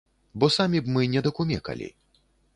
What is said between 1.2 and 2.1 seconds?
дакумекалі.